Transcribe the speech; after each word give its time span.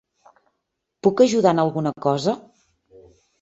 Puc 1.07 1.21
ajudar 1.25 1.51
en 1.57 1.61
alguna 1.65 1.93
cosa? 2.07 2.35